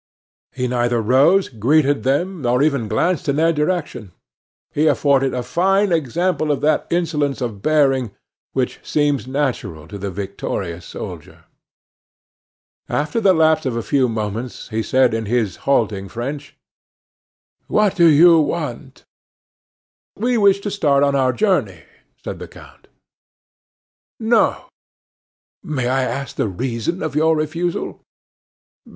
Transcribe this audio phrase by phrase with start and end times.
[0.51, 4.13] He neither rose, greeted them, nor even glanced in their direction.
[4.71, 8.09] He afforded a fine example of that insolence of bearing
[8.53, 11.43] which seems natural to the victorious soldier.
[12.89, 16.57] After the lapse of a few moments he said in his halting French:
[17.67, 19.03] "What do you want?"
[20.15, 21.83] "We wish to start on our journey,"
[22.23, 22.87] said the count.
[24.19, 24.67] "No."
[25.61, 28.01] "May I ask the reason of your refusal?"